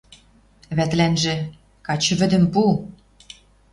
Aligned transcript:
Вӓтӹлӓнжӹ: 0.77 1.35
«Качы 1.85 2.13
вӹдӹм 2.19 2.43
пу» 2.53 2.61